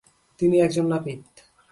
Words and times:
তিনি 0.39 0.55
একজন 0.61 0.85
নাপিত। 0.87 1.21